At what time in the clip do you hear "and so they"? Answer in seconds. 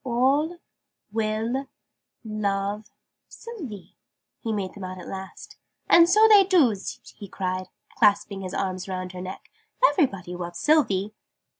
5.87-6.43